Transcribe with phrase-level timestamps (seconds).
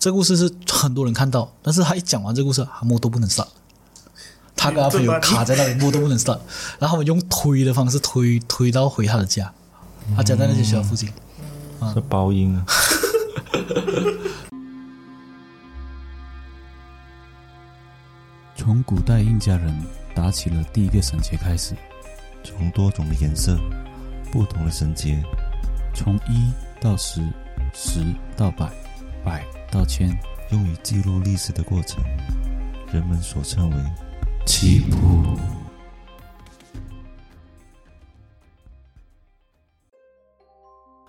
[0.00, 3.46] 这故事是很多人看到，但是他一讲完这故事，他摸都不能上。
[4.56, 6.40] 他跟他朋友卡在那里，摸都不能上。
[6.78, 9.52] 然后他们用推的方式推推到回他的家，
[10.16, 11.06] 他家在那些学校附近。
[11.92, 12.64] 是包音啊！
[18.56, 19.78] 从古代印加人
[20.14, 21.74] 打起了第一个绳结开始，
[22.42, 23.58] 从多种的颜色、
[24.32, 25.22] 不同的绳结，
[25.94, 27.20] 从一到十，
[27.74, 28.02] 十
[28.34, 28.70] 到百，
[29.22, 30.18] 百到千，
[30.50, 32.02] 用于记录历史的过程，
[32.92, 33.76] 人们所称为
[34.44, 34.96] 棋谱。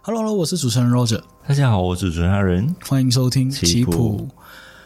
[0.03, 2.75] Hello，Hello，我是主持人 Roger，大家好，我是主持人阿仁。
[2.87, 4.29] 欢迎收听棋棋谱谱。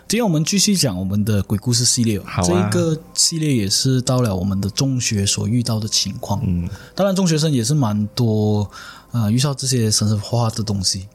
[0.08, 6.42] 今天我们继续讲我们的鬼故事系列哦，好啊这一个系列也是到了我们的中学所遇到的情况。
[6.46, 8.72] 嗯，当然，中学生也是蛮多
[9.12, 11.10] 呃遇到这些神神化化的东西，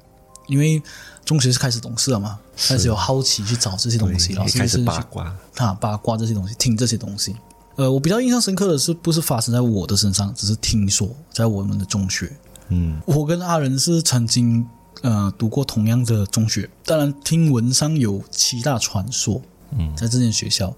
[0.46, 0.82] 因为
[1.24, 5.36] 中学是开始懂事了嘛，开始有好奇去找这些东西，然后开始去八卦。
[5.56, 7.36] 啊八卦这些东西，听这些东西。
[7.76, 12.30] 呃，我比较印象深刻的是，不是发生在我的身上，只是听说在我们的中学，
[12.68, 14.66] 嗯，我跟阿仁是曾经
[15.02, 19.40] 呃读过同样的中学，当然听闻上有七大传说，
[19.78, 20.74] 嗯，在这间学校。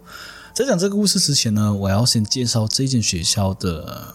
[0.55, 4.15] 在讲这个故事之前呢，我要先介绍这间学校的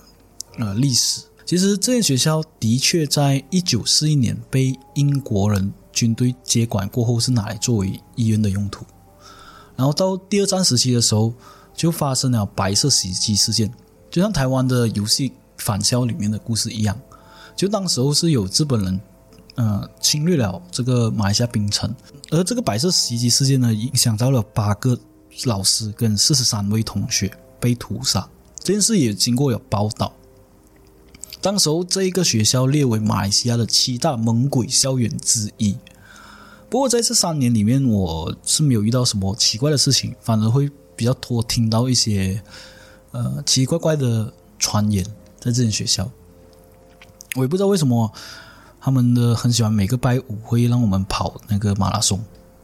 [0.60, 1.22] 呃历史。
[1.46, 8.86] 其实这间学校的确在一九四一年被英国人军队接管过后，是拿来作为医院的用途。
[9.76, 11.34] 然后到第二战时期的时候，
[11.74, 13.74] 就发生了白色袭击事件，
[14.12, 16.96] 就像台湾的游戏《返校》里面的故事一样。
[17.56, 19.02] 就当时候是有日本人，
[19.56, 21.92] 呃，侵略了这个马来西亚槟城，
[22.30, 24.96] 而这个白色袭击事件呢，影响到了八个
[25.46, 28.30] 老师跟四十三位同学被屠杀。
[28.60, 30.14] 这件事也经过有报道。
[31.42, 35.78] 当时候这一个学校列为马来西亚的七大猛鬼校园之一。
[36.70, 42.42] 不过在这三年里面，我是没有遇到什么奇怪的事情，反而会比较多听到一些
[43.12, 45.06] 呃奇奇怪怪的传言
[45.40, 46.10] 在这间学校。
[47.36, 48.12] 我也不知道为什么
[48.82, 52.20] 他们的很喜欢每个拜五会让我们跑那个马拉松，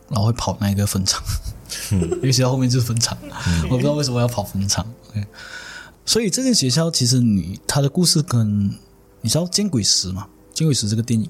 [0.09, 1.23] 然后会跑那个分场，
[1.91, 3.17] 因为学校后面就是分场，
[3.63, 4.85] 我不知道为什么要跑分场。
[5.11, 5.25] OK
[6.05, 8.69] 所以这间学校其实你它的故事跟
[9.21, 10.27] 你知道《见鬼石》吗？
[10.57, 11.29] 《见鬼石》这个电影，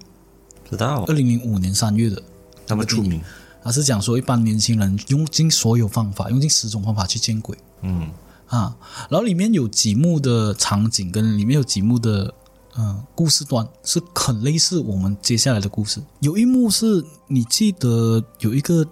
[0.70, 2.22] 知道二零零五年三月的，
[2.68, 3.22] 那么出名。
[3.64, 8.12] 它是讲说一般年轻人用尽所有方法，用尽十种方法去见鬼嗯，
[8.48, 8.76] 啊。
[9.10, 12.34] 然后里面有几幕的场景跟里面有几幕的
[12.76, 16.02] 嗯故事段是很类似我们接下来的故事。
[16.20, 18.86] 有一幕是你记得有一个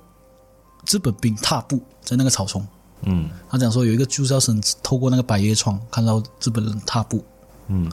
[0.89, 2.65] 日本兵踏步在那个草丛，
[3.03, 7.23] 嗯他讲说有一个住校生透过那个百叶窗看到日本人踏步，
[7.67, 7.91] 嗯，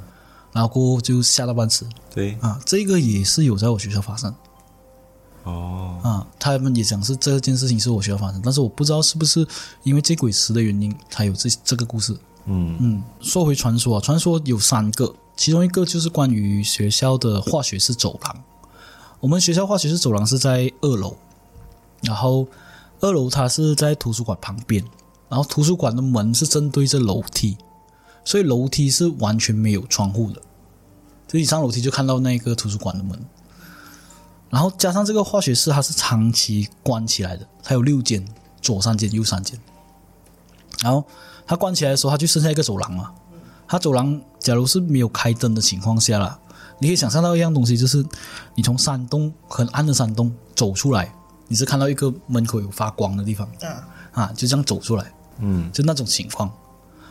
[0.52, 2.60] 然后过后就吓到半死对，啊。
[2.64, 4.34] 这个也是有在我学校发生。
[5.44, 9.46] 哦，啊，他们也讲是这件事情是我学校发生，但是我不知道是不是
[9.82, 12.14] 因为这鬼石的原因才有这这个故事。
[12.44, 18.36] 嗯嗯，说回传说啊，传说有三个，其中一个就是关于学校的化学室走廊。
[19.20, 21.16] 我们学校化学室走廊是在二楼，
[22.02, 22.46] 然后
[23.00, 24.84] 二楼它是在图书馆旁边，
[25.28, 27.56] 然后图书馆的门是正对着楼梯，
[28.24, 30.40] 所以楼梯是完全没有窗户的，
[31.26, 33.18] 就一上楼梯就看到那个图书馆的门。
[34.50, 38.26] 然后加上这个化学室它是长期关起来的，它有六间，
[38.62, 39.60] 左三间，右三间。
[40.80, 41.04] 然后
[41.46, 43.12] 它关起来的时候，它就剩下一个走廊嘛。
[43.66, 46.38] 它走廊假如是没有开灯的情况下啦，
[46.78, 48.02] 你可以想象到一样东西，就是
[48.54, 51.12] 你从山洞很暗的山洞走出来，
[51.48, 53.48] 你是看到一个门口有发光的地方
[54.12, 56.50] 啊，就这样走出来，嗯，就那种情况。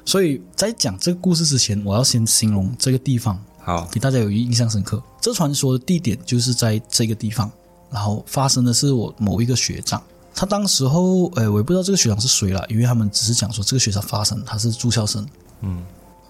[0.06, 5.03] 所以在讲这个故事之前，我要先形容这个地方，好，给大家有印象深刻。
[5.20, 7.52] 这传说的地点就是在这个地方，
[7.90, 10.02] 然后发生的是我某一个学长，
[10.34, 15.28] 他当时候，呃，我也不知道这个学长是谁了，因为他们只是讲说这个学长发生，他是住校生。
[15.62, 15.84] 嗯，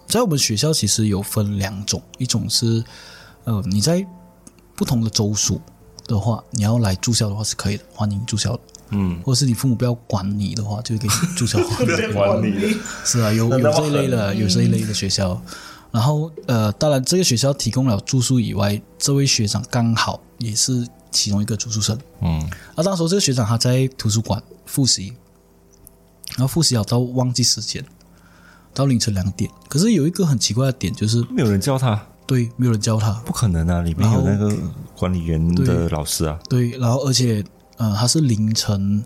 [0.08, 2.84] 在我们学校其实有分两种，一种是，
[3.44, 4.04] 呃，你在
[4.76, 5.62] 不同的州属
[6.08, 8.60] 的话，你要来住校的话是可以的，欢迎住校的。
[8.92, 11.60] 嗯，或者是你父母不要管你的话，就给你住校。
[12.14, 15.40] 管理的，是啊，有有这一类的，有这一类的学校。
[15.92, 21.98] 然后呃，当然这个学校提供了住宿以外，这位学长刚好也是其中一个住宿生。
[22.22, 25.14] 嗯而当时候这个学长他在图书馆复习，
[26.36, 27.84] 然后复习好到忘记时间，
[28.74, 29.50] 到凌晨两点。
[29.68, 33.12] 可是有一个很奇怪的点，就是没有人叫他，对，没有人教他。
[33.26, 34.56] 不可能啊，里面有那个
[34.98, 36.40] 管理员的老师啊。
[36.50, 37.44] 对，然后而且
[37.78, 39.04] 呃，他是凌晨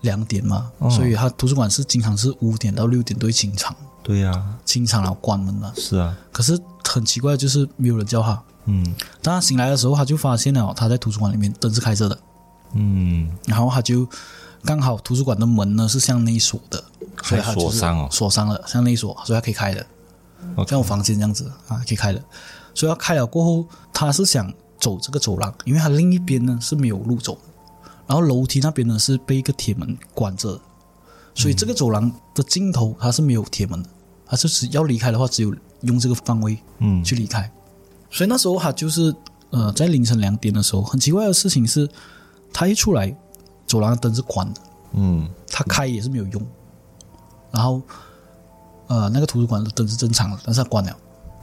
[0.00, 5.72] 两点嘛，所以他图书馆是经常是五点到六点都会清场，对呀，清场然后关门了。
[5.76, 6.58] 是啊，可是
[6.88, 8.42] 很奇怪，就是没有人叫他。
[8.64, 8.94] 嗯。
[9.22, 12.18] 当他醒来的时候，他就发现了他在图书馆里面灯是开着的，
[12.72, 14.08] 嗯，然后他就
[14.64, 16.82] 刚好图书馆的门呢是向内锁的，
[17.22, 18.08] 所以他就锁上哦。
[18.10, 19.86] 锁上了，向内锁，所以他可以开的。
[20.68, 22.22] 像我房间这样子啊，可以开的。
[22.74, 24.52] 所以他开了过后，他是想
[24.84, 27.40] 走这个走廊，因为它另一边呢是没有路走的，
[28.06, 30.60] 然后楼梯那边呢是被一个铁门关着的，
[31.34, 33.88] 所以这个走廊的尽头它是没有铁门的，
[34.26, 37.50] 他就是要离开的话，只有用这个方位嗯去离开。
[38.10, 39.14] 所以那时候他就是
[39.48, 41.88] 呃，在凌晨两点的时候，很奇怪的事情是，
[42.52, 43.16] 他一出来，
[43.66, 44.60] 走廊的灯是关的，
[44.92, 46.46] 嗯他开也是没有用。
[47.50, 47.80] 然后
[48.88, 50.94] 呃，那个图书馆的灯是正常的，但是他关了，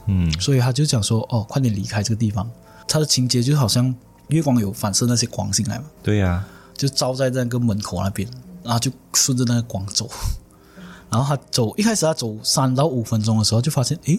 [0.06, 2.48] 嗯所以他就讲说，哦，快点离开这个地方。
[2.86, 3.94] 他的情节就好像
[4.28, 6.44] 月光有反射那些光进来嘛，对呀、
[6.74, 8.28] 就照在那个门口那边，
[8.62, 10.08] 然后就顺着那个光走。
[11.10, 14.18] 然后他走，一开始他走三到五分钟的时候，就发现，诶，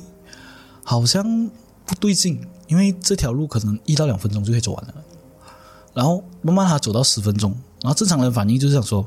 [0.84, 1.50] 好像
[1.86, 4.94] 不对劲，因为这条路可能一到两分钟就可以走完了。
[5.96, 7.52] 然后慢慢他走到十分钟，
[7.82, 9.06] 然后正常人反应就是想说，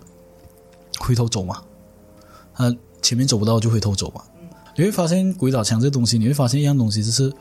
[0.99, 1.63] 回头走嘛，
[2.55, 4.23] 他前面走不到就回头走嘛。
[4.77, 7.33] 你会发现鬼打墙这个东西，你会发现一样东西就是，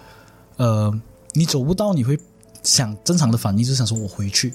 [0.57, 0.93] 呃，
[1.35, 2.17] 你走不到，你会
[2.63, 4.53] 想正常的反应就是想说我回去，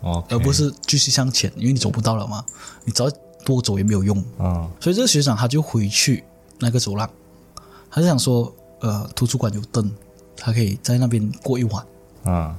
[0.00, 2.44] 哦，而不是继续向前，因为你走不到了嘛，
[2.84, 3.10] 你只要
[3.44, 4.18] 多走也没有用。
[4.38, 6.24] 啊，所以这个学长他就回去
[6.58, 7.08] 那个走廊，
[7.90, 9.90] 他就想说，呃，图书馆有灯，
[10.36, 11.86] 他可以在那边过一晚。
[12.24, 12.58] 啊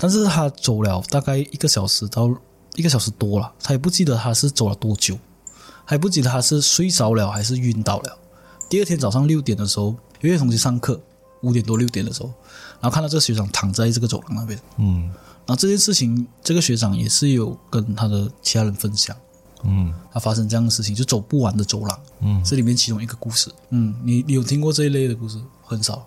[0.00, 2.32] 但是他走了大概一个小时到
[2.76, 5.18] 一个小时多了，他也不记得他是走了多久，
[5.84, 8.16] 还不记得他是睡着了还是晕倒了。
[8.68, 11.00] 第二天早上六点的时候，有一位同学上课，
[11.42, 12.28] 五点多六点的时候，
[12.80, 15.10] 然后看到这个学长躺在这个走廊那边，嗯
[15.46, 19.16] 然后这件事情，这个学长也是有跟他的其他人分享。
[19.64, 23.50] 嗯他发生这样的事情，就走不完的走廊，嗯，这里面其中一个故事。
[23.70, 25.36] 嗯，你你有听过这一类的故事？
[25.64, 26.06] 很少，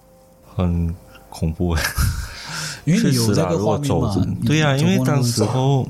[0.55, 0.95] 很
[1.29, 1.83] 恐怖哎。
[2.85, 5.87] 因为你有这个如画面嘛对呀、走因为当时候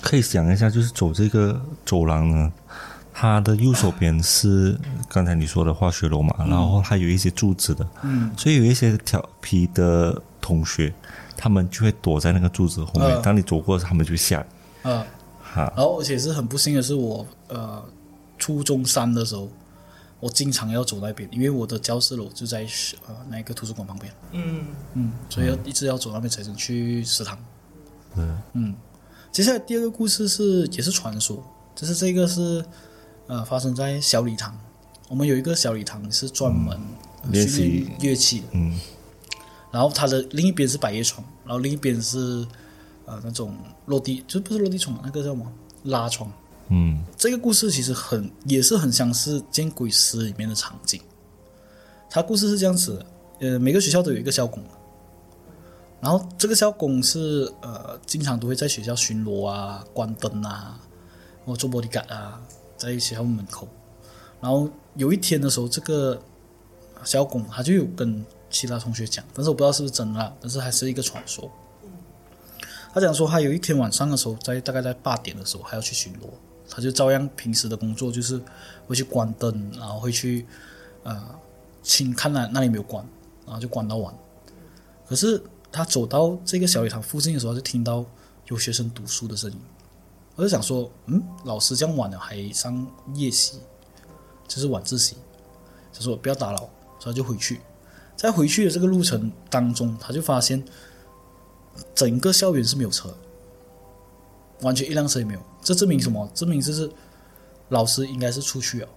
[0.00, 2.52] 可以想一下，就是走这个走廊呢，
[3.22, 4.76] 它的右手边是
[5.08, 10.92] 刚才你说的化学楼嘛，然后还有一些柱子的，嗯，所以有一些调皮的同学，
[11.36, 13.22] 他们就会躲在那个柱子后面，嗯。
[13.22, 14.44] 当你走过，他们就吓
[14.82, 14.90] 你。
[14.90, 15.06] 啊，
[15.40, 15.72] 哈。
[15.76, 17.80] 然后而且是很不幸的是我，呃
[18.40, 19.48] 初中三的时候，
[20.18, 22.66] 我经常要走那边，因为我的教室楼就在
[23.06, 24.12] 呃那个图书馆旁边。
[24.32, 24.64] 嗯，
[24.94, 27.38] 嗯，所以要一直要走那边才能去食堂。
[28.16, 28.24] 对，
[28.54, 28.74] 嗯，
[29.30, 31.40] 接下来第二个故事是也是传说，
[31.76, 32.64] 就是这个是
[33.26, 34.58] 呃发生在小礼堂。
[35.08, 36.76] 我们有一个小礼堂是专门
[37.22, 37.90] 呃练习。
[38.00, 38.78] 乐器的，嗯。
[39.70, 42.46] 然后它的另一边是百叶窗，然后另一边是
[43.04, 45.52] 呃那种落地，就不是落地窗，那个叫什么？
[45.84, 46.30] 拉窗。
[46.68, 47.02] 嗯。
[47.16, 51.00] 这个故事其实很也是很相似《见鬼师》里面的场景。
[52.10, 53.06] 它故事是这样子的，
[53.48, 54.62] 呃，每个学校都有一个校工，
[55.98, 60.78] 然后这个校工是呃经常都会在学校巡逻啊、关灯啊，
[61.46, 62.38] 或做 bodyguard 啊，
[62.82, 63.68] 在学校门口。
[64.40, 66.20] 然后有一天的时候，这个
[67.04, 71.50] 小巩他就有跟其他同学讲，但是我不知道是不是真的，但是还是一个传说。
[72.92, 76.28] 他讲说，他有一天晚上的时候，在大概在八点的时候，还要去巡逻，
[76.68, 78.38] 他就照样平时的工作，就是
[78.86, 80.44] 会去关灯，然后会去
[81.04, 81.24] 呃
[81.82, 83.06] 清看那那里没有关，
[83.46, 84.12] 然后就关到晚。
[85.08, 88.04] 可是他走到这个小礼堂附近的时候，就听到
[88.48, 89.58] 有学生读书的声音。
[90.34, 93.60] 我就想说，嗯，老师这样晚了还上夜习，
[94.48, 95.16] 就是晚自习，
[95.92, 96.68] 他说不要打扰，
[96.98, 97.60] 所以就回去。
[98.16, 100.62] 在回去的这个路程当中，他就发现
[101.94, 103.14] 整个校园是没有车，
[104.60, 105.40] 完全一辆车也没有。
[105.60, 106.28] 这证明什么？
[106.34, 106.90] 证明就是
[107.68, 108.88] 老师应该是出去了，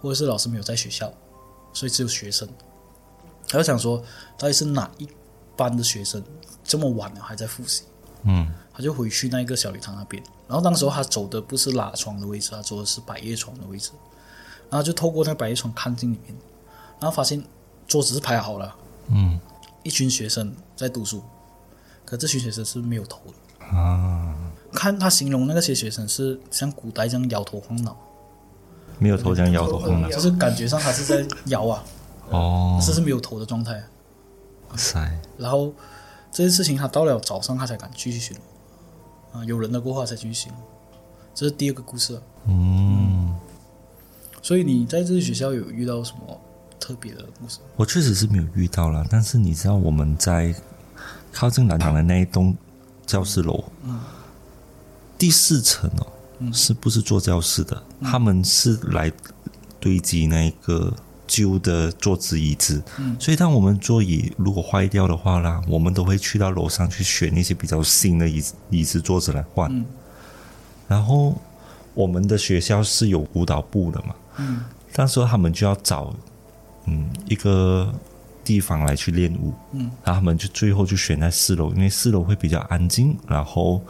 [0.00, 1.12] 或者是老师没有在学校，
[1.72, 2.48] 所以只有学生。
[3.48, 4.02] 他就想说，
[4.38, 5.08] 到底是哪一
[5.56, 6.22] 班的学生
[6.64, 7.84] 这么晚了还在复习？
[8.24, 13.90] 嗯他就回去那个小礼堂那边，然后当时候他走的不是拉窗的位置，他走的是百叶窗的位置，
[14.70, 16.34] 然后就透过那百叶窗看进里面，
[16.98, 17.42] 然后发现
[17.86, 18.74] 桌子是排好了，
[19.08, 19.38] 嗯
[19.82, 21.22] 一群学生在读书，
[22.04, 23.66] 可这群学生是没有头的。
[23.66, 27.96] 啊，看他形容那个些学生是像古代这样摇头晃脑，
[28.98, 30.08] 没有头这样摇头晃脑。
[30.08, 31.84] 就是感觉上他是在摇啊，
[32.30, 33.74] 哦，这是没有头的状态。
[34.70, 35.72] 哇塞，然后
[36.30, 38.40] 这件事情他到了早上他才敢继续巡逻，
[39.32, 40.56] 啊，有人的过后才继续巡逻，
[41.34, 42.22] 这是第二个故事啊。
[42.46, 43.34] 嗯，
[44.42, 46.40] 所以你在这个学校有遇到什么
[46.78, 47.58] 特别的故事？
[47.76, 50.54] 我确实是没有遇到了，但是你知道我们在
[51.32, 52.54] 靠近南港的那一栋
[53.06, 53.64] 教室楼，
[55.16, 57.82] 第四层哦，是不是做教室的？
[58.02, 59.10] 他们是来
[59.80, 60.92] 堆积那个
[61.26, 69.70] 旧的桌子椅子，嗯，所以当我们座椅如果坏掉的话啦，我们都会去到楼上去选一些比较新的椅子、椅子、桌子来换。
[69.72, 69.84] 嗯。
[70.88, 71.34] 然后
[71.94, 74.64] 我们的学校是有舞蹈部的嘛，嗯。
[74.94, 76.14] 那时候他们就要找
[76.86, 77.92] 嗯一个
[78.44, 83.80] 地方来去练舞，嗯，然后他们就最后就选在四楼，因为四楼会比较安静，然后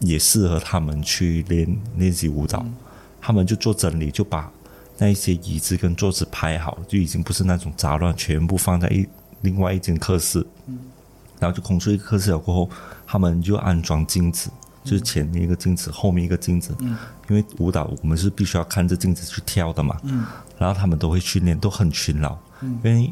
[0.00, 2.64] 也适合他们去练练习舞蹈。
[3.26, 4.52] 他们就做整理，就把
[4.98, 9.06] 那一些椅子跟桌子排好，就已经不是那种杂乱，全部放在一
[9.42, 10.46] 另外一间课室，
[11.38, 12.70] 然后就空出一个课室了过后，
[13.06, 14.50] 他们就安装镜子。
[14.84, 16.76] 就是前面一个镜子，后面一个镜子，
[17.30, 20.26] 因为舞蹈我们是必须要看着镜子去跳的嘛，嗯
[20.58, 22.36] 然后他们都会训练，都很勤劳。
[22.60, 23.10] 因为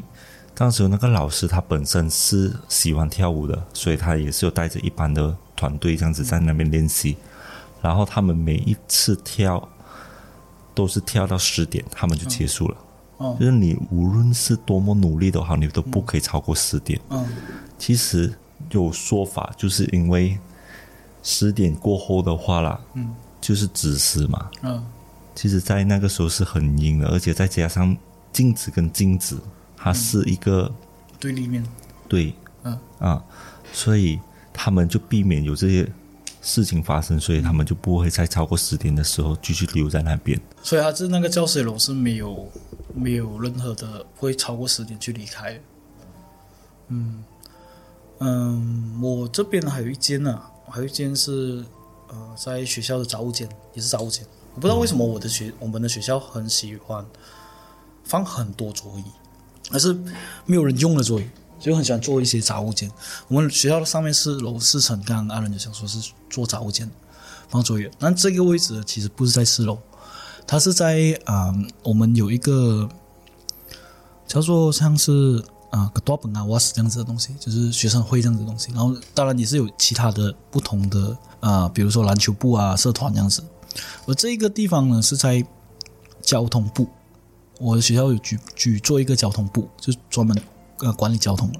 [0.53, 7.17] 当时那个老师他本身是喜欢跳舞的，所以他也是有带着一般的团队这样子在那边练习。
[7.81, 9.67] 然后他们每一次跳
[10.73, 12.77] 都是跳到十点，他们就结束了。
[13.17, 16.99] 哦就是你无论是多么努力都好，你都不可以超过十点。
[17.09, 17.25] 嗯
[17.77, 18.33] 其实
[18.71, 20.37] 有说法，就是因为
[21.21, 23.13] 十点过后的话啦，嗯。
[23.41, 24.81] 就是子时嘛，嗯。
[25.35, 27.95] 其实，在那个时候是很阴的，而且再加上
[28.31, 29.37] 镜子跟镜子，
[29.75, 30.71] 它是一个、
[31.19, 31.61] 对立面，
[32.07, 32.77] 对嗯。
[32.99, 33.21] 啊，
[33.73, 34.17] 所以
[34.53, 35.91] 他们就避免有这些
[36.45, 40.39] 事情发生，所以他们就不会在超过十点的时候继续留在那边。
[40.61, 42.51] 所以他是那个教学楼是没有
[42.93, 45.57] 没有任何的会超过十点去离开。
[46.89, 47.23] 嗯
[48.19, 51.63] 嗯，我这边还有一间呢、还有一间是
[52.09, 54.25] 呃在学校的杂物间，也是杂物间。
[54.53, 57.05] 我不知道为什么我的学、我们的学校很喜欢
[58.03, 59.03] 放很多桌椅，
[59.71, 59.97] 而是
[60.45, 61.27] 没有人用的桌椅，
[61.63, 62.91] 就很喜欢做一些杂物间。
[63.29, 66.91] 我们学校的上面是楼四层，刚刚阿伦就想说是做杂物间，
[67.47, 67.89] 放作业。
[67.97, 69.79] 但这个位置其实不是在四楼，
[70.45, 72.89] 它是在啊、我们有一个
[74.27, 75.41] 叫做像是
[75.71, 78.69] 啊个多本啊瓦斯这样子的东西，就是学生会这样子的东西。
[78.73, 83.41] 然后当然也是有其他的不同的啊、比如说篮球部啊、社团这样子。
[84.05, 85.43] 而这个地方呢是在
[86.21, 86.87] 交通部，
[87.59, 90.37] 我的学校有举举做一个交通部，就专门
[90.83, 91.51] 呃管理交通。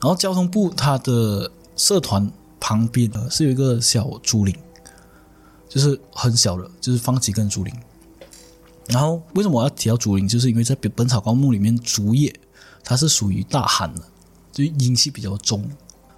[0.00, 4.54] 然后交通部它的社团旁边呢是有一个小竹林，
[5.68, 7.74] 就是很小的，就是放几根竹林。
[8.88, 10.26] 然后为什么我要提到竹林？
[10.26, 12.34] 就是因为在《本草纲目》里面，竹叶
[12.82, 14.02] 它是属于大寒的，
[14.50, 15.70] 就阴气比较重，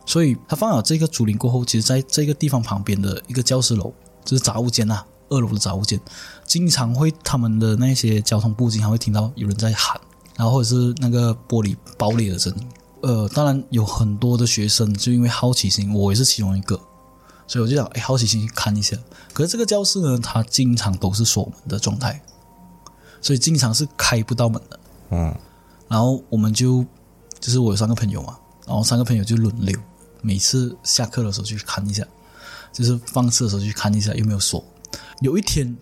[0.07, 3.93] 所以它放了这个竹林过后，其实在这个地方旁边的一个教室楼，
[4.25, 6.01] 就是杂物间啊，二楼的杂物间，
[6.47, 10.01] 经常会他们的那些交通部经常会听到有人在喊，
[10.37, 12.69] 然后或者是那个玻璃爆裂的声音。
[13.03, 16.79] 呃，当然有很多的学生就因为好奇心，我也是其中一个，
[17.49, 18.97] 所以我就想，哎，好奇心去看一下。
[19.33, 22.23] 可是这个教室呢，它经常都是锁门的状态，
[23.21, 24.81] 所以经常是开不到门的。
[25.11, 25.35] 嗯，
[25.89, 26.87] 然后我们就
[27.41, 29.77] 就是我有三个朋友嘛，然后三个朋友就轮流，
[30.21, 32.07] 每次下课的时候去看一下，
[32.73, 34.65] 就是放课的时候去看一下有没有锁。
[35.21, 35.77] 有一天，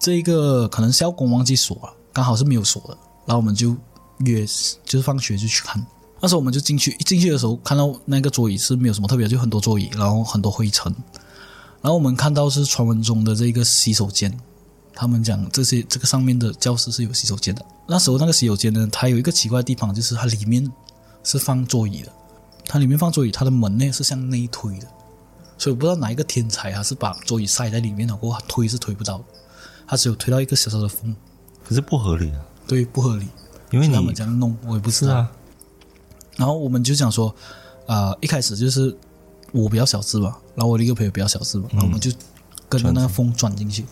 [0.00, 2.96] 这个可能校工忘记锁了，刚好是没有锁的，
[3.28, 3.76] 然后我们就
[4.24, 4.40] 约
[4.86, 5.84] 就是放学就去看。
[6.18, 10.90] 那时候我们就进去，一进去的时候看到那个桌椅是没有什么特别，就很多桌椅，然后很多灰尘。
[11.82, 14.34] 然后我们看到是传闻中的这个洗手间，
[14.94, 17.64] 他们讲这些这个上面的教室是有洗手间的。
[17.86, 20.68] 那时候那个洗手间呢，它有一个奇怪的地方，就是它里面
[21.22, 22.10] 是放座椅的，
[22.66, 24.86] 它里面放座椅，它的门呢是向内推的，
[25.56, 29.22] 所以我不知道哪一个天才啊是把座椅塞在里面，然后推是推不到
[29.86, 31.14] 他，只有推到一个小小的缝，
[31.64, 33.26] 可是不合理啊，对，不合理。
[33.70, 35.12] 因为他们这样弄，我也不知道。
[35.12, 35.32] 是啊，
[36.36, 37.34] 然后我们就讲说，
[37.86, 38.96] 啊、一开始就是
[39.52, 42.10] 我比较小资吧，然后我的一个朋友比较小资嘛，然后我们就
[42.68, 43.84] 跟着那个风转进去。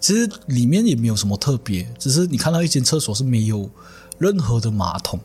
[0.00, 3.68] 其实里面也没有什么特别，只是你看到一间厕所是没有
[4.16, 5.20] 任何的马桶，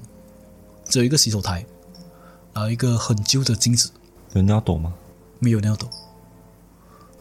[0.89, 1.65] 只有一个洗手台，
[2.51, 3.89] 然后一个很旧的镜子，
[4.33, 4.93] 有尿斗吗？
[5.39, 5.87] 没有尿斗，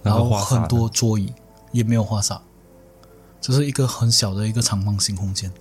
[0.02, 1.32] 然后很多桌椅
[1.70, 2.42] 也没有花洒，
[3.40, 5.52] 就是一个很小的一个长方形空间。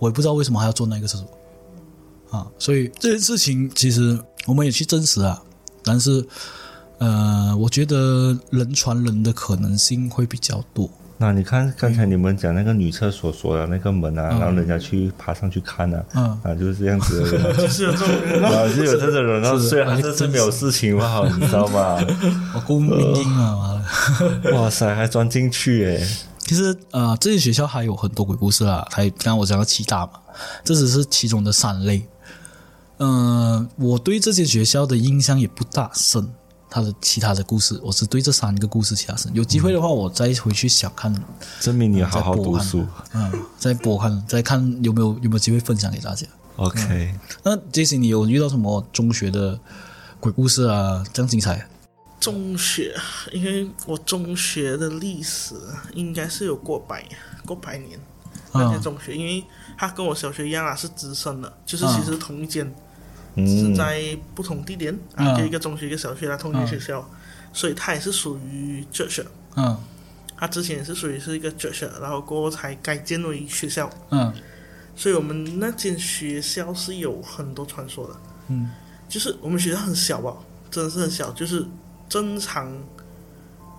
[0.00, 1.28] 我也不知道为什么还要做那个厕所。
[2.36, 5.40] 啊，所以这件事情其实我们也去证实啊，
[5.84, 6.24] 但是
[6.98, 10.88] 呃，我觉得人传人的可能性会比较多。
[11.22, 16.24] 那你看刚才你们讲那个女厕所锁的那个门啊，然后人家去爬上去看啊，嗯。
[16.44, 19.68] 啊就是这样子的 人，是有这种人啊是有这种人，然后是。
[19.68, 21.98] 虽然他这次没有事情吧，你知道吗？
[22.54, 23.82] 我公民英啊，
[24.54, 26.06] 哇塞，还钻进去诶，
[26.50, 30.14] 其实呃，这些学校还有很多鬼故事啊，还刚刚我讲到七大嘛，
[30.64, 32.04] 这只是其中的三类。
[32.98, 36.28] 嗯、我对这些学校的印象也不大深，
[36.68, 39.30] 他的其他的故事，我只对这三个故事其他深。
[39.32, 41.14] 有机会的话，我再回去想看，
[41.60, 42.84] 证明你好好读书。
[43.12, 46.26] 嗯，再播看，再看有没有有没有机会分享给大家。
[46.56, 47.14] OK，
[47.44, 49.56] 那杰西，你有遇到什么中学的
[50.18, 51.04] 鬼故事啊？
[51.12, 51.64] 这样精彩？
[52.20, 52.94] 中学，
[53.32, 55.54] 因为我中学的历史
[55.94, 57.04] 应该是有过百
[57.44, 57.98] 过百年。
[58.52, 59.44] 那间嗯中学，因为
[59.78, 62.66] 它跟我小学一样啊，是直升的，就是嗯其实同一间，
[63.36, 67.08] 只是嗯，在不同地点嗯啊，就一个中学一个小学啦，同一间学校，
[67.52, 68.84] 所以它也是属于。
[69.56, 69.76] 嗯
[70.36, 74.32] 它之前也是属于是一个 church，然后过后才改建为学校，嗯
[74.96, 78.16] 所以我们那间学校是有很多传说的。
[78.48, 78.70] 嗯
[79.08, 80.34] 就是我们学校很小吧，
[80.70, 81.64] 真的是很小，就是
[82.10, 82.70] 正常，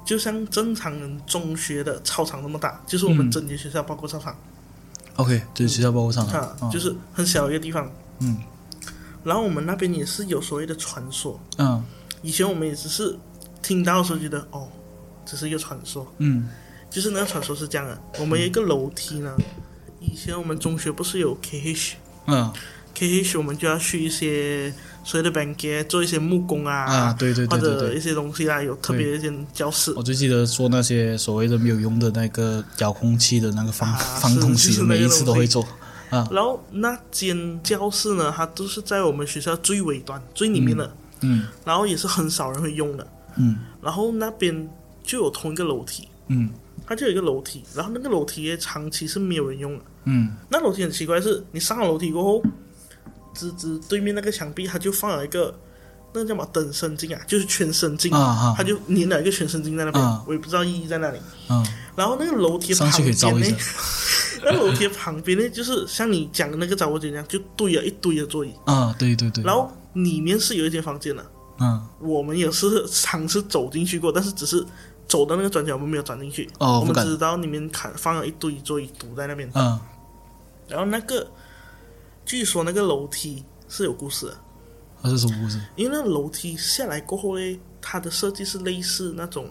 [0.04, 4.36] 就像正常人中学的操场那么大，就是我们嗯整间学校包括操场
[5.18, 7.92] ，，OK，就是学校包括操场，嗯就是很小一个地方。
[8.20, 8.38] 嗯。
[9.24, 11.84] 然后我们那边也是有所谓的传说，嗯。
[12.24, 13.16] 以前我们也只是
[13.62, 14.68] 听到的时候觉得哦，
[15.26, 16.50] 只是一个传说，嗯。
[16.90, 19.36] 就是那个传说是这样的，我们有一个楼梯呢，
[20.00, 21.94] 以前我们中学不是有 KH。
[22.28, 22.52] 嗯
[22.96, 27.74] KH 我们就要去一些所谓的 bank 做一些木工啊，啊，对对对对对。
[27.74, 35.66] 或者一，些东西啊，有特别一间教室我，最记得做那些所谓的没有用的那个遥控器的那个方、啊放东西每一次都会做。
[36.10, 36.28] 啊。
[36.32, 43.08] 然后那间教室呢，它都是在我们学校最尾端、最里面的，嗯然后也是很少人会用的。
[43.38, 43.58] 嗯。
[43.82, 44.70] 然后那边
[45.04, 46.50] 就有同一个楼梯，嗯。
[46.86, 49.86] 它就有一个楼梯，然后那个楼梯长期是没有人用的。
[50.06, 50.36] 嗯。
[50.50, 52.44] 那楼梯很奇怪的是，你上了楼梯过后，
[53.34, 55.58] 直直对面那个墙壁，它就放了一个
[56.14, 58.54] 那个叫什么等身镜啊，就是全身镜，啊啊。
[58.58, 60.24] 它就粘了一个全身镜在那边，啊。
[60.28, 61.20] 我也不知道意义在哪里。
[61.50, 63.30] 嗯然后那个楼梯旁边一下。
[63.32, 63.46] 呢，
[64.46, 69.44] 那楼梯旁边呢，就是像你讲的那个杂货间一样，就堆了一堆的座椅，啊，对对对。
[69.44, 71.24] 然后里面是有一间房间的，
[71.60, 74.66] 嗯我们也是尝试走进去过，但是只是
[75.06, 76.50] 走到那个转角，我们没有转进去。
[76.60, 79.78] 哦我们只知道里面看放了一堆座椅堵在那边，嗯
[80.70, 81.30] 然后那个
[82.26, 84.38] 据说那个楼梯是有故事的，
[85.02, 85.60] 那是什么故事？
[85.76, 89.50] 因为那个楼梯下来过后呢，它的设计是类似那种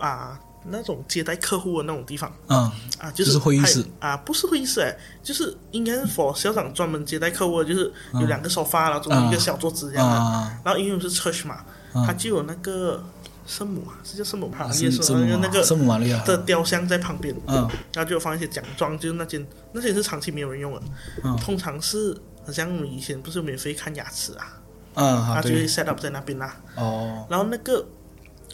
[0.00, 2.32] 啊那种接待客户的那种地方。
[2.48, 10.14] 嗯啊，就就是是会议室还啊，不是会议室哎，就是应该是 for 校长专门接待客户的，就是有两个沙发，然后中间一个小桌子这样的。
[10.14, 13.02] 啊然后因为是 church 嘛，嗯它就有那个
[13.50, 14.58] 圣母啊，是叫圣母吗？
[14.60, 16.22] 啊耶稣圣母那个那个圣母玛利亚。
[16.24, 20.82] 的雕像在旁边，嗯然后就放一些奖状，就是那间那些是长期没有人用的，
[21.24, 24.62] 嗯通常是好像以前不是免费看牙齿啊，
[24.94, 26.56] 嗯他就会对 set up 在那边啦。
[26.76, 27.84] 哦然后那个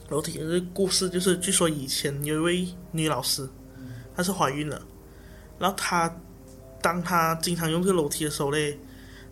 [0.09, 3.49] 楼梯的故事就是，据说以前有一位女老师，
[4.17, 4.81] 她是怀孕了，
[5.59, 6.11] 然后她
[6.81, 8.79] 当她经常用这个楼梯的时候嘞，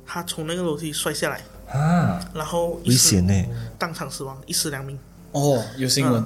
[0.05, 1.41] 她从那个楼梯摔下来，
[1.73, 3.33] 啊，然后一危死险呢。
[3.79, 4.99] 当场死亡，一尸两命。
[5.35, 6.25] 哦有新闻。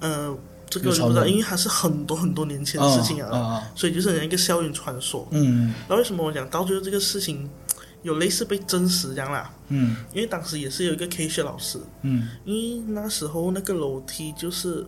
[0.00, 0.36] 呃，
[0.68, 5.26] 这个我就不知道，因为还是很多很多年前的事情啊，所以就是很像一个校园传说。
[5.30, 5.74] 嗯。
[5.88, 7.48] 那为什么我讲到最后这个事情
[8.02, 9.50] 有类似被真实这样啦？
[9.68, 9.96] 嗯。
[10.12, 12.30] 因为当时也是有一个 K 学老师，嗯。
[12.44, 14.84] 因为那时候那个楼梯就是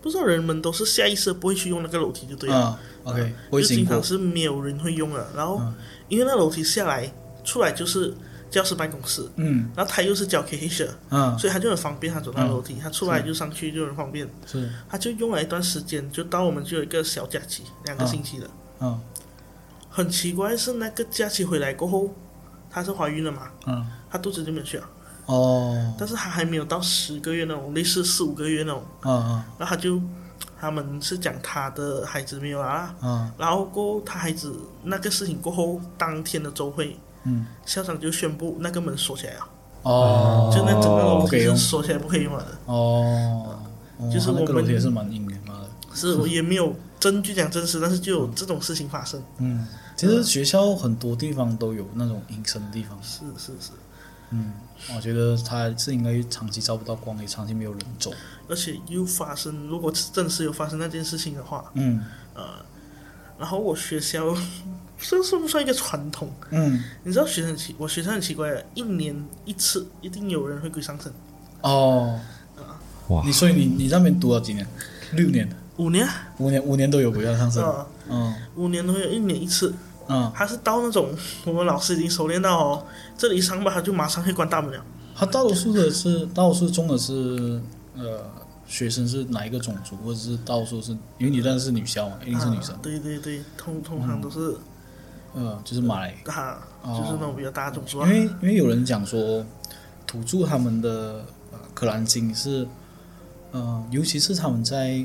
[0.00, 5.28] 不知道人们都是下意识不会去用那个楼梯就对了，啊 OK 就经常是没有人会用了。
[5.34, 5.74] 然后、嗯。
[6.08, 8.14] 因为那楼梯下来出来就是
[8.52, 9.70] 教室办公室，嗯。
[9.74, 11.36] 然后他又是教 K 学，嗯。
[11.38, 14.28] 所以他就很方便，他走到楼梯，他出来就上去就很方便。
[14.46, 14.70] 是。
[14.88, 18.48] 他就用了一段时间，就到我们就有一个小假期，两个星期的。
[18.80, 19.00] 嗯。
[19.90, 22.14] 很奇怪是那个假期回来过后，
[22.70, 23.86] 她是怀孕了嘛，嗯。
[24.10, 24.88] 她肚子就没有去了，
[25.26, 25.94] 哦。
[25.98, 29.44] 但是她还没有到十个月那种，类似四五个月那种，嗯嗯。
[29.58, 30.00] 然后她就
[30.60, 33.30] 他们是讲她的孩子没有啦，嗯。
[33.36, 39.48] 然后过后她孩子那个事情过后，当天的周会，嗯校长就宣布那个门锁起来了，
[39.82, 43.58] 哦就那整个楼梯是不可以用锁起来不可以用了的，哦，
[44.12, 45.68] 就是我们那个楼梯也是蛮硬的，妈的。
[45.94, 52.98] 是我也没有证据讲真实，但是就有这种事情发生，嗯，其实学校很多地方都有那种隐身的地方。
[53.02, 53.72] 是是是。
[54.30, 54.54] 嗯，
[54.96, 58.10] 我觉得它是应该长期照不到光，也长期没有人走。
[58.48, 62.42] 而且又发生，如果真是有发生那件事情的话，嗯呃
[63.38, 64.34] 然后我学校
[65.08, 66.30] 这算不算一个传统？
[66.50, 71.12] 嗯，你知道学生很奇，我学生很奇怪的，一年一次一定有人会鬼上身，
[71.62, 72.18] 哦，
[72.56, 72.80] 啊。
[73.08, 74.66] 哇你所以你你那边读了几年？
[75.14, 76.08] 六年，五年。
[76.38, 77.62] 五年，五年都有鬼要上身。
[77.62, 78.34] 啊、嗯。
[78.54, 79.74] 五年都有一年一次，
[80.08, 81.10] 嗯，他是到那种
[81.44, 82.86] 我们老师已经熟练到哦，
[83.18, 84.84] 这里一上班他就马上会关大门了，
[85.14, 87.60] 他大多数的是，大多数中的是
[87.96, 88.24] 呃
[88.66, 92.74] 学生是哪一个种族，或者是大多数是因为你认识是女校嘛，一定是女生。
[92.74, 94.56] 啊，对对对，通通常都是
[95.34, 96.14] 呃，就是马来。
[96.26, 99.44] 啊，哦就是那种比较大的种族因啊，为因为有人讲说，
[100.06, 102.66] 土著他们的呃可兰经是，
[103.52, 105.04] 呃，尤其是他们在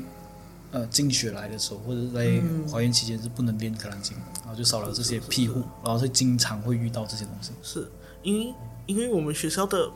[0.72, 7.52] 呃经血来的时候，或者在怀孕期间是不能练可兰经，然后就少了这些庇护，然后是经常会遇到这些东西。
[7.62, 7.90] 是
[8.22, 8.54] 因为
[8.86, 9.88] 因为我们学校的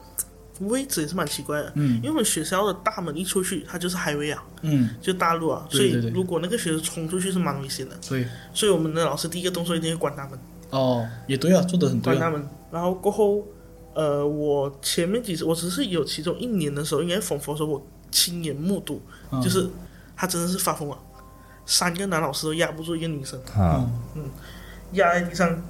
[0.61, 1.97] 位置也是蛮奇怪的，嗯。
[1.97, 10.39] 因为我们学校的大门一出去，它就是 highway 啊，嗯，就大路啊，对对对所以如果那个学生冲出去是蛮危险的，所以所以我们的老师第一个动作一定会关大门，
[10.71, 12.19] 哦，也对啊，做的很对啊。
[12.19, 13.45] 关大门，然后过后，
[13.95, 19.41] 呃，我前面几次我只是有其中一年的时候，应该缝佛的时候，我亲眼目睹，嗯。
[19.43, 19.67] 就是
[20.15, 20.99] 他真的是发疯了，
[21.67, 23.91] 三个男老师都压不住一个女生，啊，
[24.93, 25.63] 压在地上，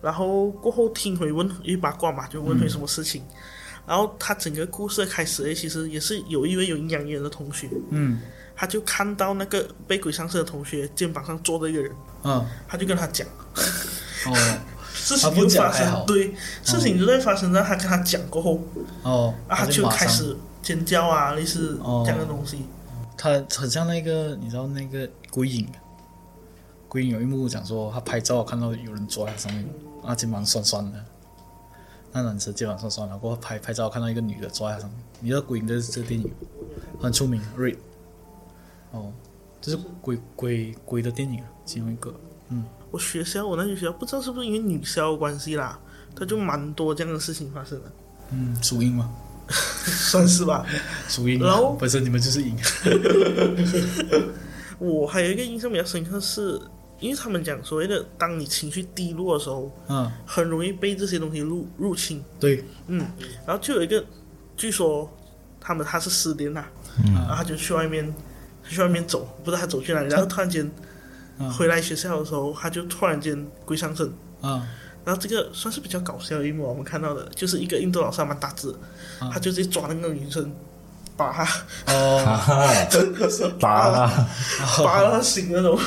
[0.00, 3.22] 然后过后听回问，因为八卦嘛，就问回什么事情。
[3.86, 8.20] 然后他整个故事的开始诶，其实也是有一位有阴阳眼的同学，嗯。
[8.58, 11.92] 他就看到那个被鬼上身的同学肩膀上坐着一个人，
[12.24, 12.46] 嗯。
[12.66, 13.26] 他就跟他讲，
[14.26, 14.34] 哦。
[14.96, 18.60] 事情就发生，对，事情就在发生在他跟他讲过后，
[19.04, 22.02] 哦，啊，他就开始尖叫啊，类似哦。
[22.04, 22.64] 这样的东西。
[23.16, 25.68] 他很像那个，你知道那个鬼影，
[26.88, 29.68] 鬼影有一幕讲说他拍照看到有人坐在上面，
[30.02, 31.04] 啊肩膀酸酸的，
[32.16, 36.26] 那男生肩膀上酸的，过后拍拍照看到一个女的坐在他上面，你知道鬼影这这个电影
[36.98, 37.76] 很出名，Red，
[38.92, 39.12] 哦，
[39.60, 42.14] 这是鬼鬼鬼的电影啊，其中一个，
[42.48, 42.64] 嗯。
[42.90, 45.78] 我学校我那学校不知道是不是因为女校的关系啦，
[46.14, 47.92] 他就蛮多这样的事情发生的，
[48.30, 49.12] 嗯，属阴吗，
[49.50, 50.64] 算是吧。
[51.08, 52.56] 属阴，然后本身你们就是阴，
[54.78, 56.58] 我还有一个印象比较深刻是，
[56.98, 62.24] 因为他们讲所谓的，当你情绪低落的时候，嗯，很容易被这些东西入入侵。
[62.40, 63.06] 对，嗯，
[63.46, 64.02] 然后就有一个，
[64.56, 65.10] 据说
[65.60, 66.66] 他们他是失恋啦，
[67.04, 68.14] 然后他就去外面，
[68.68, 70.70] 去外面走，不知道他走去哪里，然后突然间
[71.38, 74.10] 嗯回来学校的时候，他就突然间鬼上身。
[74.40, 74.66] 啊，
[75.04, 78.78] 然后这个算是比较搞笑的一幕，我们看到的就是一个印度老师还蛮大只的，
[79.20, 80.54] 啊他就直接抓那个女生，
[81.16, 81.44] 把她
[81.92, 84.28] 哦，真的是打把啦，
[84.58, 85.78] 她 把她醒那种。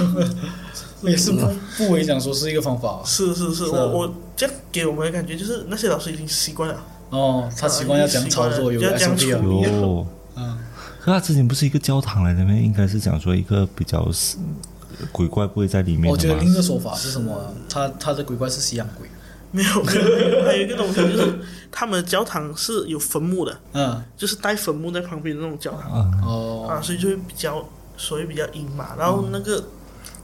[1.01, 10.07] 也是不不为讲说是一个方法是是是，是啊我我这样给我们的感觉就是那些老师已经习惯了，哦，他习惯要讲操作，有要这样 SOP 啊处，理有。
[10.35, 10.57] 嗯。
[11.01, 12.51] 可他之前不是一个教堂来的吗？
[12.53, 14.37] 应该是讲说一个比较是
[15.11, 16.35] 鬼怪不会在里面我觉得。
[16.35, 17.53] 另一个说法是什么啊？
[17.69, 19.09] 他他的鬼怪是西洋鬼。
[19.51, 21.39] 没有没有，还有一个东西就是
[21.71, 29.63] 他们的教堂是有坟墓的，嗯，就是带坟墓在旁边的那种教堂啊，哦，啊，所以就会比较所以比较阴嘛，然后那个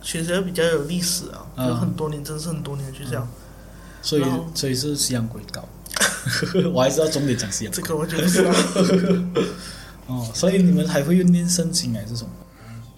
[0.05, 1.67] 学校比较有历史啊，嗯。
[1.67, 3.27] 有很多年，真是很多年的学校，
[4.01, 5.67] 所以所以是西洋鬼搞。
[6.73, 8.51] 我还是要重点讲西洋这个我就不知道。
[10.07, 12.29] 哦，所以你们还会用念圣经还是什么？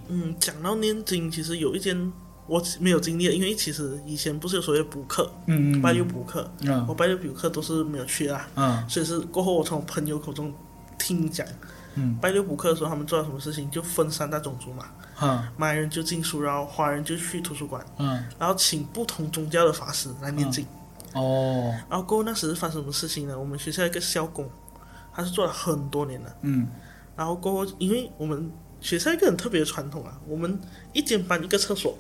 [0.10, 2.12] 嗯，讲到念经，其实有一件
[2.48, 6.86] 我没有经历，因为其实以前不是有所谓的补课，嗯拜六补课，嗯。
[6.88, 8.90] 我嗯拜六补课都是没有去的啦，嗯。
[8.90, 10.54] 所以是过后我从朋友口中
[10.98, 11.46] 听讲，
[11.98, 12.18] 嗯。
[12.22, 18.24] 拜六补课的时候他们做了什么事情，就分三大种族嘛，哈马来人就进书，然后华人就去图书馆，嗯。
[18.40, 20.66] 然后请不同宗教的法师来念经，
[21.14, 21.74] 哦。
[21.90, 23.38] 然后过后那时是发生什么事情呢？
[23.38, 24.50] 我们学校一个校工，
[25.14, 26.68] 他是做了很多年的，嗯。
[27.16, 30.60] 然后过后因为我们学校一个很特别的传统啊，我们
[30.94, 31.98] 一间班一个厕所，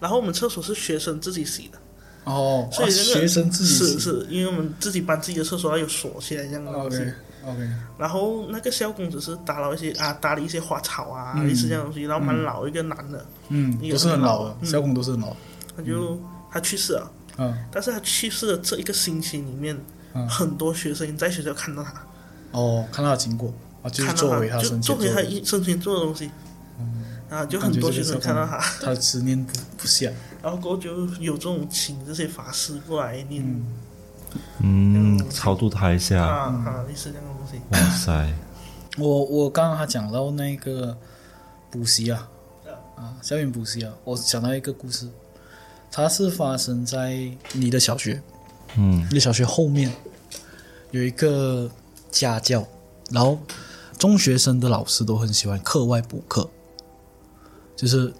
[0.00, 1.78] 然后我们厕所是学生自己洗的，
[2.24, 6.96] 哦，所以那个啊学生自己是是，因为我们自己班自己的厕所要有锁起来这样的东西。
[6.96, 7.12] OK
[7.46, 11.48] OK 然后那个小工只是打了一些啊，打了一些花草啊，嗯。
[11.48, 12.02] 类似这样东西。
[12.02, 14.66] 然后蛮老一个男的，嗯，你有都是很老的，嗯。
[14.66, 15.34] 小工都是很老。
[15.76, 17.12] 他就、他去世了。
[17.38, 17.56] 嗯。
[17.70, 19.78] 但是他去世的这一个星期里面，
[20.14, 20.28] 嗯。
[20.28, 21.92] 很多学生在学校看到他，
[22.52, 26.30] 哦，看到他经过啊，就是看到作为他就生前做的，做回他一生前做的东西。
[27.30, 30.10] 啊，就很多学生看到他，他执念不不下。
[30.42, 33.64] 然后过后就有这种请这些法师过来念、
[34.58, 37.60] 嗯，超度他一啊下，啊啊，类似这样西。
[37.70, 38.32] 哇塞，
[38.98, 40.96] 我我刚刚他讲到那个
[41.70, 42.28] 补习啊，
[42.96, 45.08] 啊，校园补习啊，我想到一个故事，
[45.90, 48.22] 它是发生在你的小学，
[48.76, 49.06] 嗯。
[49.10, 49.92] 你的小学后面
[50.90, 51.70] 有一个
[52.10, 52.66] 家教，
[53.10, 53.38] 然后
[53.98, 56.48] 中学生的老师都很喜欢课外补课，
[57.76, 58.12] 就是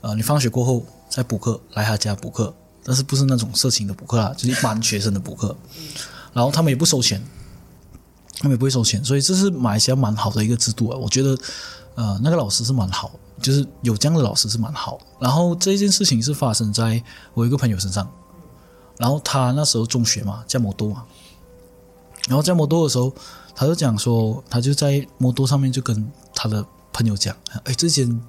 [0.00, 5.56] 呃，你放学过后再补课，来他家补课，但是不是那种色情的补课啦，就是一般学生的补课，
[6.32, 7.22] 然后他们也不收钱，
[8.44, 11.34] 他们也不会收钱，所以这是马来西亚蛮好的一个制度啊，我觉得
[11.94, 14.98] 呃，那个老师是蛮好，就是有这样的老师是蛮好。
[15.18, 17.02] 然后这件事情是发生在
[17.32, 18.06] 我一个朋友身上，
[18.98, 21.04] 然后他那时候中学嘛，在摩托嘛，
[22.28, 23.10] 然后在摩托的时候，
[23.54, 28.20] 他就讲说，他就在摩托上面就跟他的朋友讲，哎，这间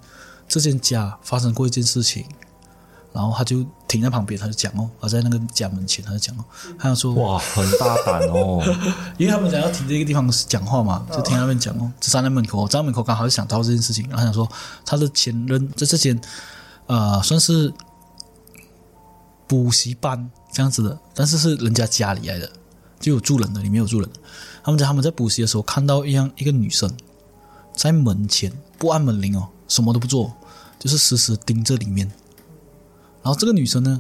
[0.48, 2.26] 这间家发生过一件事情，
[3.16, 6.44] 然后他就停在旁边，他就讲哦，他在那个家门前，他就讲哦，
[6.78, 8.62] 他就说哇，很大胆哦，
[9.18, 14.46] 因为他们想要停这个地方讲话嘛，就停在那边讲哦，就站在门口，站在门口刚好就想到这件事情，然后想说
[14.86, 16.20] 他的前任在这间
[16.88, 17.74] 呃算是
[19.48, 22.52] 补习班这样子的，但是是人家家里来的，
[23.00, 24.10] 就有住人的，里面有住人。
[24.62, 26.92] 他们在他们在补习的时候看到一样一个女生
[27.74, 30.34] 在门前不按门铃哦，什么都不做，
[30.78, 32.12] 就是死死盯着里面。
[33.26, 34.00] 然后这个女生呢，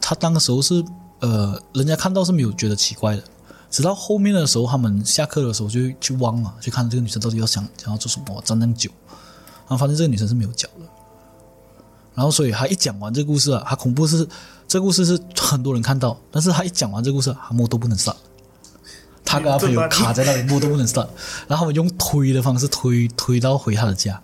[0.00, 0.84] 她当时候是
[1.20, 3.22] 呃，人家看到是没有觉得奇怪的，
[3.70, 10.86] 直到后面的时候，他们下课的时候就去望嘛，去看这个女生到底要想想要做什么，站那么久，然后发现这个女生是没有脚的。
[12.12, 14.26] 然后所以他一讲完这个故事啊，他恐怖是
[14.66, 18.14] 这个故事是很多人看到，但是他一讲完这个故事，他摸都不能上。
[19.24, 21.08] 他跟他朋友卡在那里摸都不能上，
[21.46, 24.20] 然后他们用推的方式推推到回他的家，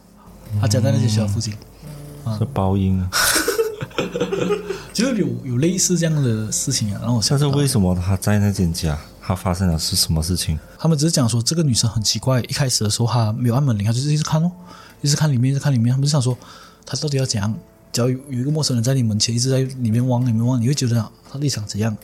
[0.61, 1.55] 他家在那些学校附近。
[2.39, 3.11] 是包音啊！
[4.93, 10.59] 就是有有类似这样的事情啊，然后我想到但是为什么他在那间家，他发生了是什么事情？
[10.79, 14.51] 他们只是讲说这个女生很奇怪，一开始的时候她没有按门铃，她就是一直看哦，
[15.01, 15.91] 一直看里面，一直看里面。
[15.93, 16.37] 他们就想说
[16.85, 17.55] 她到底要怎样？
[17.93, 21.97] 只要有有一个陌生人在你门前一直在里面望里面望，你会觉得她立场怎样？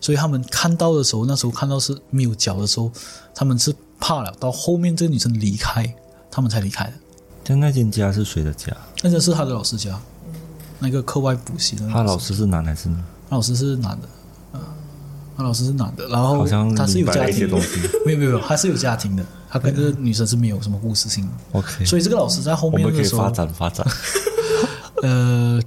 [0.00, 2.90] 所以他们看到的时候，那时候看到是没有脚的时候，
[3.34, 4.32] 他们是怕了。
[4.38, 5.92] 到后面这个女生离开，
[6.30, 6.92] 他们才离开的。
[7.42, 8.76] 就那间家是谁的家？
[9.02, 10.00] 那间是他的老师家，
[10.78, 12.96] 那个课外补习的他老师是男还是女？
[13.28, 14.08] 他老师是男的，
[14.52, 14.60] 啊，
[15.36, 17.56] 他老师是男的，然后好像他是有家庭的。
[18.06, 23.86] 没有 没有，没有他是有家庭的，他跟这个女生是没有什么故事性的，OK，所以这个老师在后面的时候发，展发展。
[25.02, 25.60] 呃，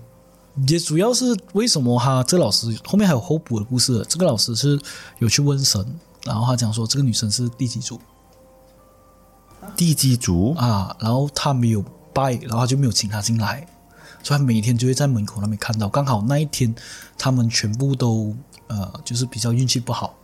[0.67, 4.79] 也主要是为什么他这个老师后面还有后补的故事，这个老师是
[5.19, 5.85] 有去问神，
[6.25, 7.99] 然后他讲说这个女生是第几组？
[9.75, 13.65] 地基族啊，然后他没有拜，然后他就没有请她进来，
[14.23, 15.89] 所以他每天就会在门口那边看到。
[15.89, 16.73] 刚好那一天，
[17.17, 18.35] 他们全部都
[18.67, 20.15] 呃，就是比较运气不好，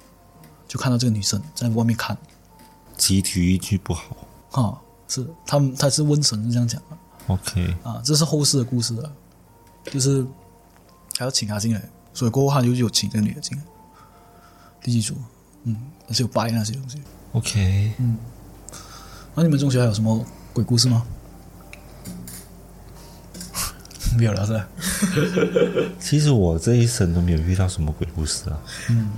[0.68, 2.18] 就看到这个女生在外面看
[2.96, 4.16] 集体运气不好。
[4.52, 9.12] 啊，是他们他是瘟神是 这样讲的 OK，啊，这是后世的故事了，
[9.86, 10.26] 就是
[11.18, 13.64] 还要请他进来，所以过后他就有请这个女的进来。
[14.82, 15.16] 第几组？
[15.64, 15.76] 嗯，
[16.08, 17.02] 而且有拜那些东西。
[17.34, 18.18] OK，嗯
[19.36, 21.06] 那你们中学还有什么鬼故事吗？
[24.18, 24.68] 没有了是吧？
[26.00, 28.60] 其实我这一生都没有遇到什么鬼故事啊。
[28.90, 29.10] 嗯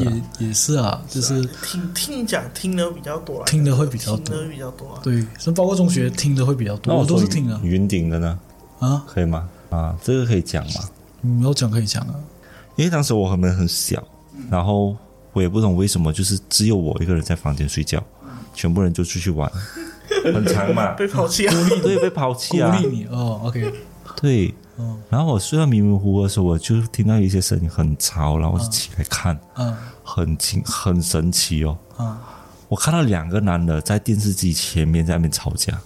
[0.00, 5.00] 也也是啊，就是听听讲听的比较多，听的会比较多听的比较多啊。
[5.02, 8.38] 对，是包括中学听的会比较那多，我都是听的云顶的呢，
[8.80, 9.04] 啊。
[9.06, 9.48] 可以吗？
[9.70, 10.80] 啊，这个可以讲吗？
[11.22, 12.14] 你要讲可以讲啊，
[12.74, 14.02] 因为当时我很很小，
[14.50, 14.94] 然后
[15.32, 18.02] 我也不懂为什么，就是只有我一个人在房间睡觉，
[18.52, 19.50] 全部人就出去玩，
[20.34, 21.54] 很长嘛，被抛弃啊！
[21.80, 23.40] 对，被抛弃啊，鼓励你哦。
[23.44, 23.72] OK，
[24.20, 24.98] 对，嗯。
[25.08, 29.76] 然后我睡到迷迷糊糊的时候，我就听到一些声音很吵，然后我就起来看，嗯。
[30.08, 31.76] 很惊，很神奇哦。
[31.98, 32.16] 嗯，
[32.68, 35.76] 我看到两个男的在电视机前面在那边吵架，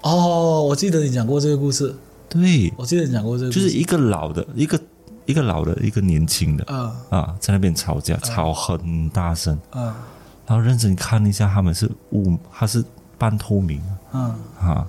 [0.00, 1.94] 哦，我记得你讲过这个故事，
[2.30, 4.80] 对，我记得你讲过这个故事，就是一个老的，一个
[5.26, 6.90] 一个老的，一个年轻的嗯。
[7.10, 9.92] 啊，在那边吵架，吵很大声，嗯。
[10.46, 12.82] 然后认真看一下，他们是雾，他是
[13.18, 14.34] 半透明的嗯。
[14.58, 14.86] 啊，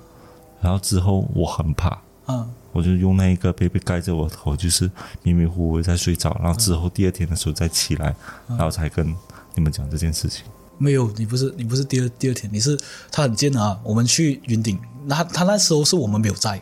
[0.62, 4.90] 然后之后我很怕，嗯我就用那一个被被盖着我头，就是
[5.22, 8.14] 迷迷糊糊在睡着，然后之后第二天的时候再起来，
[8.48, 9.14] 然后才跟
[9.54, 10.44] 你们讲这件事情。
[10.76, 12.76] 没有，你不是你不是第二第二天，你是
[13.10, 13.78] 他很贱啊。
[13.84, 16.60] 我们去云顶，那他他那时候是我们没有在，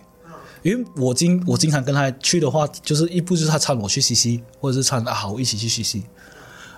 [0.62, 6.04] 因为我经我经常跟他去的话，就是一步就是他搀我去西西，或者是搀阿豪一起去西西。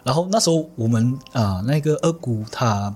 [0.05, 2.95] 然后那时候我们啊、那个二姑她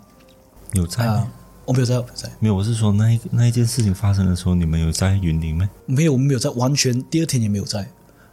[0.73, 1.27] 有在吗？
[1.69, 5.69] 啊、我没有在，我没有在，没有，我是说那一那一件事情发生的时候，你们有在云林吗？
[5.85, 7.87] 没有，我们没有在，完全第二天也没有在。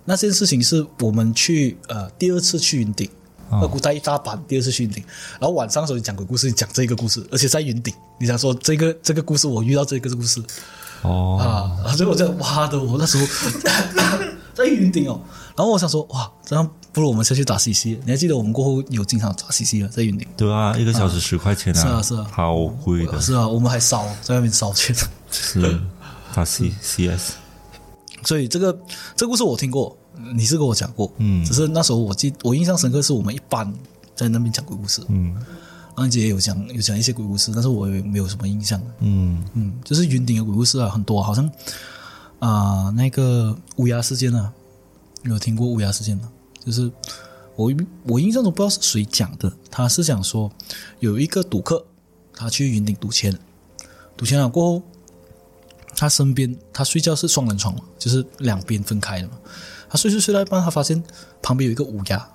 [0.05, 3.09] 那件事情是我们去呃第二次去云顶，
[3.49, 5.03] 哦二姑带一大班，第二次去云顶，
[5.39, 10.41] 然后晚上的时候你讲鬼故事，你讲这个故事，而且在云顶，你想说这个这个故事我遇到这个故事，
[11.01, 13.25] 哦，啊，所以我在哇的，我那时候
[14.55, 15.19] 在云顶哦，
[15.55, 17.97] 然后我想说哇，这样不如我们先去打 CC。
[18.03, 20.27] 你还记得我们过后有经常打 CC 了，在云顶。
[20.35, 22.27] 对啊，一个小时十块钱啊，是啊是啊。
[22.31, 24.93] 好贵的，是啊，我们还烧在外面烧钱，
[25.31, 25.79] 是
[26.33, 27.35] 打 C C S，
[28.23, 28.77] 所以这个
[29.15, 29.95] 这个故事我听过，
[30.33, 31.45] 你是跟我讲过，嗯。
[31.45, 33.73] 只是那时候我记我印象深刻是我们一班
[34.13, 35.35] 在那边讲鬼故事，嗯。
[35.95, 39.41] 安姐也有讲有讲一些鬼故事，但是我也没有什么印象，嗯。
[39.53, 41.49] 嗯，就是云顶的鬼故事啊，很多，好像
[42.39, 44.51] 啊、那个乌鸦事件啊，
[45.25, 46.31] 你有听过乌鸦事件吗？
[46.63, 46.89] 就是
[47.55, 50.51] 我我印象中不知道是谁讲的，他是讲说
[50.99, 51.83] 有一个赌客，
[52.33, 53.35] 他去云顶赌钱，
[54.15, 54.83] 赌钱了过后，
[55.95, 59.33] 他身边他睡觉是双人床嘛，就是两边分开的嘛，
[59.89, 61.03] 他睡睡睡到一半，他发现
[61.41, 62.29] 旁边有一个乌鸦，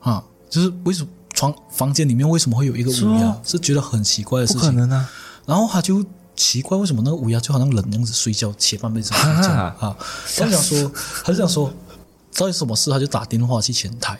[0.00, 3.40] 啊，就是为什么床房间里面为什么会有一个乌鸦？
[3.42, 4.60] 是觉得很奇怪的事情。
[4.60, 5.10] 不可能啊！
[5.46, 6.04] 然后他就
[6.42, 9.96] 奇怪，为什么那个乌鸦就好像人那样子睡觉，前半辈子睡觉啊啊？
[10.36, 10.92] 他就想说，
[11.24, 11.72] 他就想说，
[12.34, 12.90] 到底什么事？
[12.90, 14.18] 他就打电话去前台，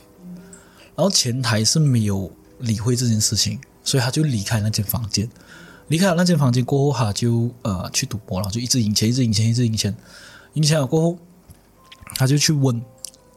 [0.94, 2.30] 然后前台是没有
[2.60, 5.28] 理会这件事情，所以他就离开那间房间。
[5.88, 9.92] 离开了那间房间过后，他就呃去赌博了，就一直赢钱，一直赢钱，一直赢钱。
[10.54, 11.18] 赢钱了过后，
[12.14, 12.80] 他就去问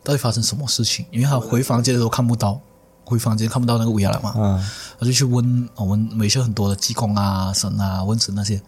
[0.03, 2.61] 到底发生什么事情，因为他回房间的时候看不到，
[3.05, 4.33] 回房间看不到那个乌鸦了嘛。
[4.35, 8.61] 嗯，他就去问我们美秀很多的济公啊、神啊、问神那些，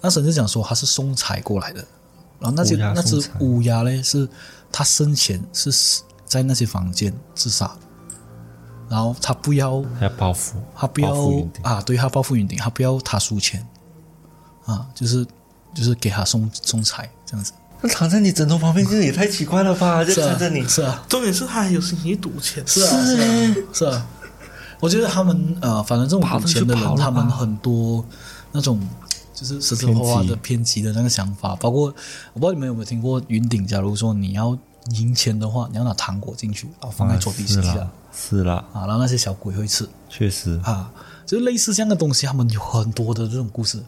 [0.00, 1.84] 那神就讲说他是送财过来的，
[2.38, 4.28] 然后那些那只乌鸦呢是
[4.70, 7.70] 他生前是死在那些房间自杀，
[8.88, 11.14] 然后他不要他要报复，他不要
[11.62, 13.66] 啊，对他报复云顶，他不要他输钱
[14.64, 15.26] 啊，就是
[15.74, 20.02] 就是给他送送财这样子，那躺在你枕头旁边，这个也太奇怪了吧？
[20.04, 23.84] 就看着你，是啊，重点是他还有心情赌钱，是啊，是啊，是。
[23.86, 24.06] 啊。
[24.80, 28.02] 我觉得他们呃，反正这种赌钱的人，他们很多
[28.52, 28.80] 那种
[29.34, 31.94] 就是实实花花的偏激的那个想法，包括
[32.32, 34.56] 我不知道你们有没有听过云顶，假如说你要
[34.92, 37.60] 赢钱的话，你要拿糖果进去，然后放在桌底下。
[37.60, 39.86] 是啦，是啦，啊，然后那些小鬼会吃。
[40.08, 40.90] 确实，啊，
[41.26, 43.82] 就类似这样的东西，他们有很多的这种故事。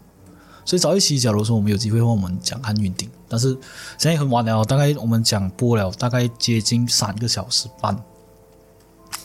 [0.65, 3.57] 所以早一期，假如说我们有机会的话，我们讲看云顶，但是
[3.99, 7.97] 现在很晚了，大概我们讲播了大概接近三个小时半。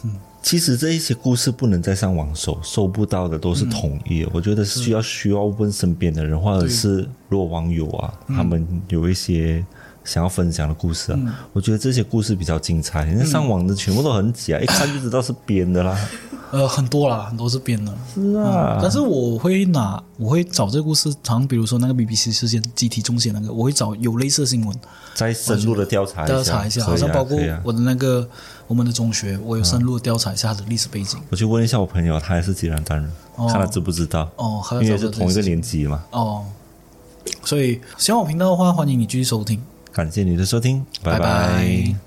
[0.03, 4.29] 嗯其实这一些故事不能再上网搜，搜不到的都是统一的。
[4.31, 9.65] 我觉得是需要需要问身边的人，或者是如果网友啊，他们有一些
[10.05, 11.19] 想要分享的故事啊，
[11.51, 13.03] 我觉得这些故事比较精彩。
[13.13, 15.99] 那上网的全部都很假，一看就知道是编的啦。
[16.51, 17.93] 呃，很多啦，很多是编的。
[18.13, 24.79] 是啊，但是我会拿，我会找这个故事，好像比如说那个 BBC 事件集体中邪那个，我会找有类似的新闻。
[25.13, 28.27] 再深入的调查一下，调查一下，好像包括我的那个
[28.67, 31.19] 我们的中学，我有深入的调查一下它的历史背景。
[31.29, 33.47] 我去问一下我朋友，他也是济南单人，哦。
[33.47, 34.29] 看他知不知道。
[34.37, 36.03] 哦，因为是同一个年级嘛。
[36.11, 36.45] 哦，
[37.43, 41.13] 所以喜欢我频道的话，欢迎你继续收听，感谢你的收听，拜。
[41.13, 42.06] 拜拜